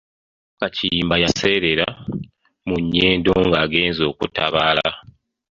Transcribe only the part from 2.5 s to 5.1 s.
mu Nnyendo ng'agenze okutabaala.